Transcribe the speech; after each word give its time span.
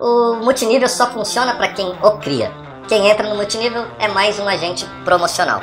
O 0.00 0.36
multinível 0.36 0.88
só 0.88 1.12
funciona 1.12 1.54
para 1.54 1.74
quem 1.74 1.86
o 2.02 2.18
cria. 2.18 2.50
Quem 2.88 3.10
entra 3.10 3.28
no 3.28 3.36
multinível 3.36 3.84
é 3.98 4.08
mais 4.08 4.38
um 4.38 4.48
agente 4.48 4.86
promocional. 5.04 5.60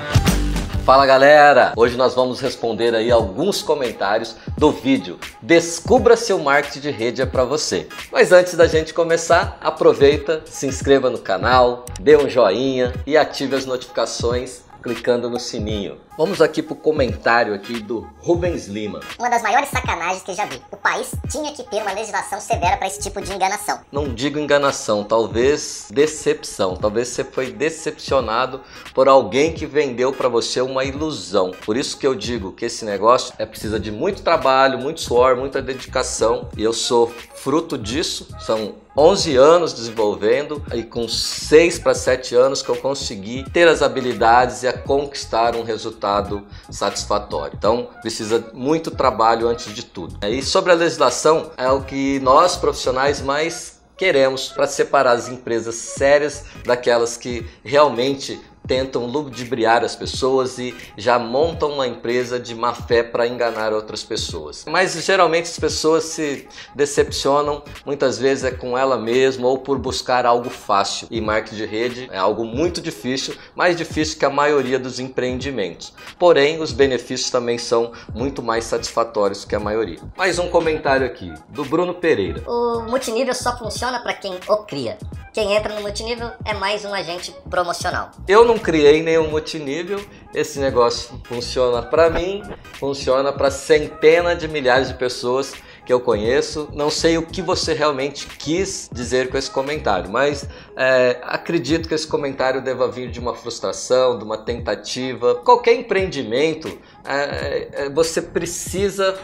Fala 0.86 1.04
galera! 1.05 1.74
Hoje 1.75 1.98
nós 1.98 2.13
vamos 2.13 2.39
responder 2.39 2.94
aí 2.94 3.10
alguns 3.10 3.63
comentários 3.63 4.36
do 4.55 4.71
vídeo 4.71 5.20
Descubra 5.42 6.15
seu 6.15 6.38
marketing 6.38 6.79
de 6.79 6.92
rede 6.92 7.21
é 7.23 7.26
para 7.26 7.44
você. 7.44 7.89
Mas 8.12 8.31
antes 8.31 8.54
da 8.54 8.68
gente 8.68 8.94
começar, 8.94 9.57
aproveita, 9.60 10.43
se 10.46 10.68
inscreva 10.68 11.09
no 11.09 11.18
canal, 11.18 11.86
dê 12.00 12.16
um 12.16 12.30
joinha 12.30 12.93
e 13.07 13.18
ative 13.18 13.55
as 13.55 13.66
notificações 13.66 14.61
clicando 14.82 15.30
no 15.30 15.39
sininho. 15.39 15.98
Vamos 16.20 16.41
aqui 16.41 16.61
pro 16.61 16.75
comentário 16.75 17.54
aqui 17.54 17.79
do 17.79 18.05
Rubens 18.18 18.68
Lima. 18.68 19.00
Uma 19.18 19.29
das 19.29 19.41
maiores 19.41 19.70
sacanagens 19.70 20.21
que 20.21 20.34
já 20.34 20.46
vi. 20.46 20.61
O 20.70 20.75
país 20.75 21.11
tinha 21.32 21.54
que 21.54 21.64
ter 21.64 21.82
uma 21.82 21.93
legislação 21.93 22.41
severa 22.41 22.75
para 22.75 22.88
esse 22.88 23.00
tipo 23.00 23.21
de 23.21 23.32
enganação. 23.32 23.79
Não 23.89 24.14
digo 24.14 24.38
enganação, 24.38 25.05
talvez 25.05 25.88
decepção. 25.89 26.75
Talvez 26.75 27.07
você 27.07 27.24
foi 27.24 27.54
decepcionado 27.54 28.60
por 28.93 29.07
alguém 29.07 29.54
que 29.54 29.65
vendeu 29.65 30.11
para 30.11 30.28
você 30.28 30.60
uma 30.60 30.83
ilusão. 30.83 31.52
Por 31.66 31.77
isso 31.77 31.97
que 31.97 32.05
eu 32.05 32.14
digo 32.14 32.52
que 32.52 32.66
esse 32.66 32.83
negócio 32.83 33.33
é 33.38 33.45
precisa 33.45 33.80
de 33.80 33.89
muito 33.89 34.22
trabalho, 34.22 34.77
muito 34.77 35.00
suor, 35.00 35.38
muita 35.38 35.61
dedicação. 35.61 36.50
E 36.58 36.61
eu 36.61 36.73
sou 36.73 37.14
fruto 37.33 37.77
disso. 37.77 38.27
São 38.41 38.75
11 38.97 39.38
anos 39.38 39.73
desenvolvendo 39.73 40.61
e 40.73 40.83
com 40.83 41.08
6 41.08 41.80
para 41.80 41.94
7 41.94 42.36
anos 42.36 42.61
que 42.61 42.67
eu 42.67 42.75
consegui 42.75 43.50
ter 43.52 43.66
as 43.66 43.81
habilidades 43.81 44.64
e 44.64 44.67
a 44.69 44.78
conquistar 44.78 45.55
um 45.55 45.64
resultado 45.64 46.45
satisfatório. 46.69 47.55
Então, 47.58 47.89
precisa 48.02 48.52
muito 48.53 48.91
trabalho 48.91 49.47
antes 49.47 49.73
de 49.73 49.83
tudo. 49.83 50.17
E 50.25 50.41
sobre 50.41 50.72
a 50.72 50.75
legislação, 50.75 51.52
é 51.58 51.69
o 51.69 51.81
que 51.81 52.19
nós 52.19 52.55
profissionais 52.55 53.22
mais 53.22 53.80
queremos 53.97 54.47
para 54.47 54.66
separar 54.66 55.11
as 55.11 55.27
empresas 55.27 55.75
sérias 55.75 56.45
daquelas 56.66 57.17
que 57.17 57.45
realmente 57.63 58.39
tentam 58.70 59.08
ludibriar 59.08 59.84
as 59.84 59.95
pessoas 59.95 60.59
e 60.59 60.78
já 60.95 61.17
montam 61.17 61.72
uma 61.72 61.88
empresa 61.88 62.39
de 62.39 62.53
má 62.53 62.72
fé 62.72 63.02
para 63.02 63.25
enganar 63.25 63.73
outras 63.73 64.03
pessoas. 64.03 64.64
Mas 64.70 64.94
geralmente 65.03 65.45
as 65.45 65.58
pessoas 65.58 66.03
se 66.03 66.48
decepcionam, 66.75 67.64
muitas 67.84 68.20
vezes 68.20 68.44
é 68.44 68.52
com 68.52 68.78
ela 68.78 68.95
mesma 68.95 69.47
ou 69.47 69.58
por 69.58 69.80
buscar 69.80 70.23
algo 70.23 70.52
fácil. 70.52 71.08
E 71.09 71.20
marketing 71.20 71.56
de 71.56 71.66
rede 71.66 72.09
é 72.12 72.17
algo 72.20 72.45
muito 72.45 72.80
difícil, 72.80 73.36
mais 73.56 73.75
difícil 73.75 74.20
que 74.20 74.25
a 74.25 74.30
maioria 74.30 74.78
dos 74.78 75.00
empreendimentos. 75.00 75.92
Porém, 76.20 76.62
os 76.62 76.72
benefícios 76.72 77.31
também 77.31 77.58
são 77.58 77.92
muito 78.14 78.44
mais 78.44 78.66
satisfatórios 78.66 79.44
que 79.45 79.56
a 79.56 79.59
maioria. 79.59 80.00
Mais 80.16 80.38
um 80.38 80.47
comentário 80.47 81.08
aqui 81.08 81.34
do 81.50 81.66
Bruno 81.66 81.95
Pereira. 81.95 82.44
O 82.47 82.84
multinível 82.84 83.34
só 83.34 83.58
funciona 83.58 84.00
para 84.00 84.14
quem 84.14 84.38
o 84.47 84.58
cria. 84.58 85.00
Quem 85.31 85.53
entra 85.53 85.75
no 85.75 85.81
multinível 85.81 86.31
é 86.44 86.55
mais 86.55 86.83
um 86.83 86.94
agente 86.94 87.31
promocional. 87.49 88.09
Eu 88.27 88.44
não 88.45 88.58
criei 88.58 89.03
nenhum 89.03 89.30
multinível, 89.30 90.03
esse 90.33 90.59
negócio 90.59 91.22
funciona 91.25 91.83
para 91.83 92.09
mim, 92.09 92.41
funciona 92.73 93.31
para 93.31 93.52
centenas 93.52 94.39
de 94.39 94.47
milhares 94.47 94.88
de 94.88 94.95
pessoas 94.95 95.53
que 95.85 95.94
eu 95.94 96.00
conheço. 96.00 96.67
Não 96.73 96.89
sei 96.89 97.19
o 97.19 97.25
que 97.25 97.44
você 97.44 97.73
realmente 97.73 98.25
quis 98.25 98.89
dizer 98.91 99.30
com 99.30 99.38
esse 99.38 99.52
comentário, 99.52 100.09
mas 100.09 100.50
é, 100.75 101.19
acredito 101.22 101.88
que 101.88 101.94
esse 101.94 102.07
comentário 102.07 102.63
deva 102.63 102.89
vir 102.89 103.11
de 103.11 103.19
uma 103.19 103.35
frustração, 103.35 104.17
de 104.17 104.23
uma 104.23 104.38
tentativa. 104.38 105.35
Qualquer 105.35 105.73
empreendimento, 105.75 106.75
é, 107.05 107.69
é, 107.72 107.89
você 107.89 108.19
precisa 108.19 109.16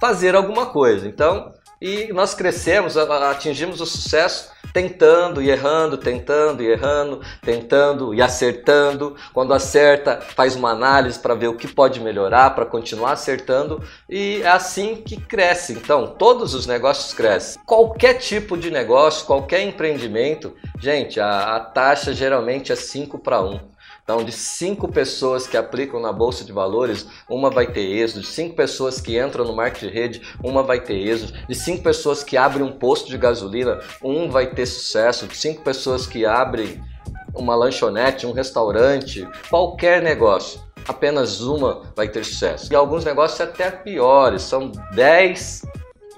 fazer 0.00 0.34
alguma 0.34 0.66
coisa. 0.66 1.06
Então, 1.06 1.52
e 1.78 2.10
nós 2.10 2.32
crescemos, 2.32 2.96
atingimos 2.96 3.82
o 3.82 3.86
sucesso 3.86 4.53
tentando 4.74 5.40
e 5.40 5.48
errando, 5.48 5.96
tentando 5.96 6.60
e 6.60 6.66
errando, 6.66 7.20
tentando 7.40 8.12
e 8.12 8.20
acertando. 8.20 9.14
Quando 9.32 9.54
acerta, 9.54 10.20
faz 10.20 10.56
uma 10.56 10.70
análise 10.70 11.16
para 11.16 11.34
ver 11.34 11.46
o 11.46 11.56
que 11.56 11.68
pode 11.68 12.00
melhorar, 12.00 12.50
para 12.56 12.66
continuar 12.66 13.12
acertando 13.12 13.80
e 14.10 14.42
é 14.42 14.48
assim 14.48 14.96
que 14.96 15.16
cresce. 15.16 15.74
Então, 15.74 16.08
todos 16.08 16.54
os 16.54 16.66
negócios 16.66 17.14
crescem. 17.14 17.62
Qualquer 17.64 18.14
tipo 18.14 18.56
de 18.56 18.68
negócio, 18.68 19.24
qualquer 19.24 19.62
empreendimento, 19.62 20.52
gente, 20.80 21.20
a, 21.20 21.54
a 21.54 21.60
taxa 21.60 22.12
geralmente 22.12 22.72
é 22.72 22.76
5 22.76 23.20
para 23.20 23.40
1. 23.40 23.73
Então, 24.04 24.22
de 24.22 24.32
cinco 24.32 24.86
pessoas 24.86 25.46
que 25.46 25.56
aplicam 25.56 25.98
na 25.98 26.12
bolsa 26.12 26.44
de 26.44 26.52
valores, 26.52 27.06
uma 27.28 27.48
vai 27.48 27.66
ter 27.66 27.80
êxito. 27.80 28.20
De 28.20 28.26
cinco 28.26 28.54
pessoas 28.54 29.00
que 29.00 29.18
entram 29.18 29.46
no 29.46 29.56
marketing 29.56 29.86
de 29.86 29.92
rede, 29.92 30.22
uma 30.42 30.62
vai 30.62 30.78
ter 30.78 30.94
êxito. 30.94 31.32
De 31.48 31.54
cinco 31.54 31.82
pessoas 31.82 32.22
que 32.22 32.36
abrem 32.36 32.62
um 32.62 32.72
posto 32.72 33.08
de 33.08 33.16
gasolina, 33.16 33.80
um 34.02 34.28
vai 34.28 34.48
ter 34.48 34.66
sucesso. 34.66 35.26
De 35.26 35.34
cinco 35.34 35.62
pessoas 35.62 36.06
que 36.06 36.26
abrem 36.26 36.82
uma 37.34 37.54
lanchonete, 37.54 38.26
um 38.26 38.32
restaurante, 38.32 39.26
qualquer 39.48 40.02
negócio, 40.02 40.60
apenas 40.86 41.40
uma 41.40 41.82
vai 41.96 42.06
ter 42.06 42.24
sucesso. 42.24 42.70
E 42.70 42.76
alguns 42.76 43.06
negócios 43.06 43.40
até 43.40 43.70
piores, 43.70 44.42
são 44.42 44.70
10 44.94 45.62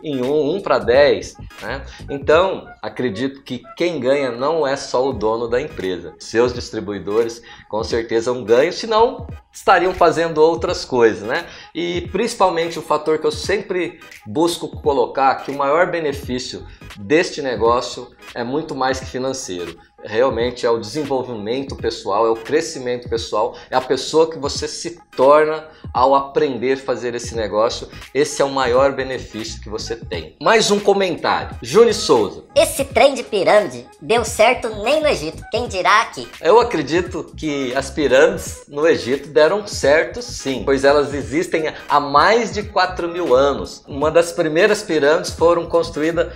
em 0.03 0.23
um, 0.23 0.57
um 0.57 0.61
para 0.61 0.79
10. 0.79 1.37
Né? 1.63 1.83
Então, 2.11 2.69
acredito 2.83 3.43
que 3.43 3.63
quem 3.77 4.01
ganha 4.01 4.31
não 4.31 4.67
é 4.67 4.77
só 4.77 5.09
o 5.09 5.13
dono 5.13 5.49
da 5.49 5.61
empresa. 5.61 6.15
Seus 6.19 6.53
distribuidores 6.53 7.43
com 7.69 7.83
certeza 7.83 8.33
um 8.33 8.45
ganho, 8.45 8.73
senão 8.73 9.27
estariam 9.53 9.95
fazendo 9.95 10.39
outras 10.39 10.85
coisas. 10.85 11.23
Né? 11.23 11.47
E 11.75 12.03
principalmente 12.13 12.79
o 12.79 12.83
fator 12.83 13.19
que 13.19 13.27
eu 13.27 13.33
sempre 13.33 14.01
busco 14.27 14.69
colocar, 14.81 15.37
que 15.37 15.51
o 15.51 15.57
maior 15.57 15.91
benefício 15.91 16.67
deste 16.99 17.43
negócio 17.43 18.11
é 18.35 18.43
muito 18.43 18.75
mais 18.75 19.01
que 19.01 19.07
financeiro 19.07 19.79
realmente 20.07 20.65
é 20.65 20.71
o 20.71 20.79
desenvolvimento 20.79 21.77
pessoal, 21.77 22.27
é 22.27 22.31
o 22.31 22.37
crescimento 22.37 23.09
pessoal, 23.09 23.57
é 23.71 23.77
a 23.77 23.81
pessoa 23.81 24.31
que 24.31 24.39
você 24.39 24.69
se 24.69 24.99
torna 25.17 25.67
ao 25.93 26.15
aprender 26.15 26.75
a 26.75 26.77
fazer 26.77 27.15
esse 27.15 27.35
negócio. 27.35 27.89
Esse 28.15 28.43
é 28.43 28.45
o 28.45 28.51
maior 28.51 28.93
benefício 28.93 29.61
que 29.61 29.69
você 29.69 29.97
tem. 29.97 30.37
Mais 30.43 30.71
um 30.71 30.79
comentário. 30.79 31.57
Júnior 31.63 31.95
Souza. 31.95 32.45
Esse 32.55 32.85
trem 32.85 33.15
de 33.15 33.23
pirâmide 33.23 33.87
deu 34.01 34.25
certo 34.25 34.69
nem 34.83 35.01
no 35.01 35.09
Egito. 35.09 35.43
Quem 35.51 35.67
dirá 35.69 36.03
aqui? 36.03 36.29
Eu 36.41 36.61
acredito 36.61 37.33
que 37.37 37.75
as 37.75 37.91
pirâmides 37.91 38.65
no 38.69 38.87
Egito 38.87 39.29
deram 39.29 39.67
certo 39.67 40.21
sim, 40.21 40.63
pois 40.65 40.85
elas 40.85 41.15
existem 41.15 41.73
há 41.89 41.99
mais 41.99 42.53
de 42.53 42.63
4 42.63 43.09
mil 43.09 43.35
anos. 43.35 43.83
Uma 43.87 44.11
das 44.11 44.33
primeiras 44.33 44.83
pirâmides 44.83 45.31
foram 45.31 45.67
construídas 45.67 46.33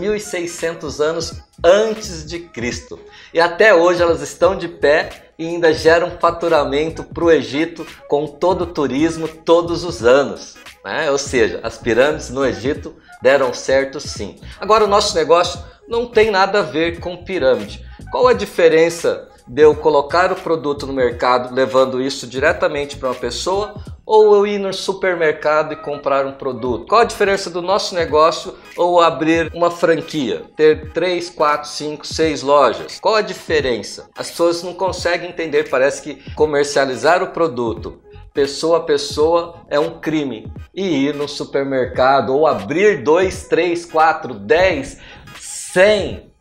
2.600 0.00 1.00
anos 1.00 1.34
antes 1.62 2.24
de 2.24 2.40
Cristo. 2.40 2.98
E 3.32 3.40
até 3.40 3.74
hoje 3.74 4.02
elas 4.02 4.22
estão 4.22 4.56
de 4.56 4.68
pé 4.68 5.30
e 5.38 5.46
ainda 5.46 5.72
geram 5.72 6.18
faturamento 6.18 7.04
para 7.04 7.24
o 7.24 7.30
Egito 7.30 7.86
com 8.08 8.26
todo 8.26 8.62
o 8.62 8.66
turismo 8.66 9.28
todos 9.28 9.84
os 9.84 10.04
anos. 10.04 10.56
Né? 10.84 11.10
Ou 11.10 11.18
seja, 11.18 11.60
as 11.62 11.78
pirâmides 11.78 12.30
no 12.30 12.44
Egito 12.44 12.94
deram 13.22 13.52
certo 13.52 14.00
sim. 14.00 14.38
Agora 14.58 14.84
o 14.84 14.88
nosso 14.88 15.14
negócio 15.14 15.60
não 15.86 16.06
tem 16.06 16.30
nada 16.30 16.60
a 16.60 16.62
ver 16.62 17.00
com 17.00 17.24
pirâmide. 17.24 17.84
Qual 18.10 18.26
a 18.26 18.32
diferença 18.32 19.28
de 19.46 19.62
eu 19.62 19.74
colocar 19.74 20.32
o 20.32 20.36
produto 20.36 20.86
no 20.86 20.92
mercado 20.92 21.52
levando 21.52 22.00
isso 22.00 22.26
diretamente 22.26 22.96
para 22.96 23.08
uma 23.08 23.14
pessoa 23.14 23.74
ou 24.10 24.34
eu 24.34 24.44
ir 24.44 24.58
no 24.58 24.74
supermercado 24.74 25.72
e 25.72 25.76
comprar 25.76 26.26
um 26.26 26.32
produto? 26.32 26.84
Qual 26.88 27.00
a 27.00 27.04
diferença 27.04 27.48
do 27.48 27.62
nosso 27.62 27.94
negócio 27.94 28.56
ou 28.76 29.00
abrir 29.00 29.52
uma 29.54 29.70
franquia? 29.70 30.42
Ter 30.56 30.90
3, 30.90 31.30
4, 31.30 31.68
5, 31.68 32.04
6 32.04 32.42
lojas? 32.42 32.98
Qual 32.98 33.14
a 33.14 33.22
diferença? 33.22 34.10
As 34.18 34.28
pessoas 34.28 34.64
não 34.64 34.74
conseguem 34.74 35.30
entender, 35.30 35.70
parece 35.70 36.02
que 36.02 36.34
comercializar 36.34 37.22
o 37.22 37.28
produto 37.28 38.00
pessoa 38.32 38.78
a 38.78 38.82
pessoa 38.82 39.62
é 39.68 39.78
um 39.78 40.00
crime. 40.00 40.52
E 40.74 41.06
ir 41.06 41.14
no 41.14 41.28
supermercado 41.28 42.34
ou 42.34 42.48
abrir 42.48 43.04
2, 43.04 43.48
3, 43.48 43.84
4, 43.86 44.34
10, 44.34 44.98
100, 45.38 46.32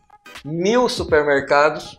mil 0.46 0.88
supermercados 0.88 1.98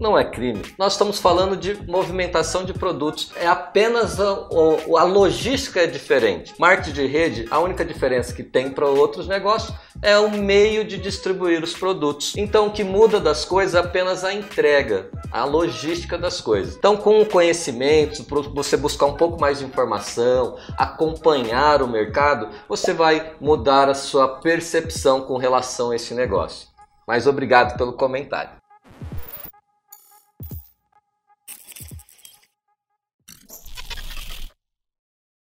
não 0.00 0.16
é 0.16 0.24
crime. 0.24 0.62
Nós 0.78 0.92
estamos 0.92 1.18
falando 1.18 1.56
de 1.56 1.74
movimentação 1.88 2.64
de 2.64 2.72
produtos. 2.72 3.32
É 3.36 3.46
apenas 3.46 4.20
a, 4.20 4.30
a, 4.30 5.00
a 5.00 5.04
logística 5.04 5.80
é 5.80 5.86
diferente. 5.86 6.54
Marketing 6.58 6.92
de 6.92 7.06
rede, 7.06 7.46
a 7.50 7.58
única 7.58 7.84
diferença 7.84 8.32
que 8.32 8.42
tem 8.42 8.70
para 8.70 8.86
outros 8.86 9.26
negócios 9.26 9.74
é 10.00 10.16
o 10.18 10.30
meio 10.30 10.84
de 10.84 10.96
distribuir 10.96 11.62
os 11.62 11.74
produtos. 11.74 12.34
Então 12.36 12.68
o 12.68 12.72
que 12.72 12.84
muda 12.84 13.18
das 13.18 13.44
coisas 13.44 13.74
é 13.74 13.78
apenas 13.78 14.24
a 14.24 14.32
entrega, 14.32 15.10
a 15.32 15.44
logística 15.44 16.16
das 16.16 16.40
coisas. 16.40 16.76
Então 16.76 16.96
com 16.96 17.20
o 17.20 17.26
conhecimento, 17.26 18.24
você 18.54 18.76
buscar 18.76 19.06
um 19.06 19.14
pouco 19.14 19.40
mais 19.40 19.58
de 19.58 19.64
informação, 19.64 20.56
acompanhar 20.76 21.82
o 21.82 21.88
mercado, 21.88 22.48
você 22.68 22.92
vai 22.92 23.32
mudar 23.40 23.88
a 23.88 23.94
sua 23.94 24.28
percepção 24.28 25.22
com 25.22 25.36
relação 25.36 25.90
a 25.90 25.96
esse 25.96 26.14
negócio. 26.14 26.68
Mas 27.06 27.26
obrigado 27.26 27.76
pelo 27.76 27.94
comentário. 27.94 28.50